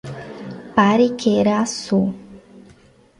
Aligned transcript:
Pariquera-Açu 0.75 1.99